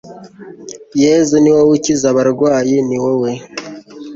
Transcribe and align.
yezu 1.03 1.35
ni 1.39 1.49
wowe 1.55 1.71
ukiza 1.77 2.05
abarwayi, 2.11 2.75
ni 2.87 2.97
wowe 3.03 3.31